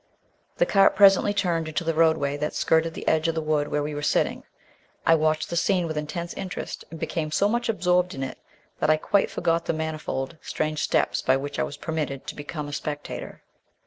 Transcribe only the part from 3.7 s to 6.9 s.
we were sitting. I watched the scene with intense interest